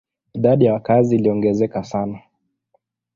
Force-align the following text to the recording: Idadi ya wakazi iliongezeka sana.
Idadi 0.33 0.65
ya 0.65 0.73
wakazi 0.73 1.15
iliongezeka 1.15 1.83
sana. 1.83 2.19